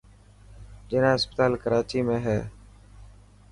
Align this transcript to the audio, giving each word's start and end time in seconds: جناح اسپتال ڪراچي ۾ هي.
جناح 0.89 1.13
اسپتال 1.17 1.51
ڪراچي 1.63 1.99
۾ 2.11 2.17
هي. 2.25 2.39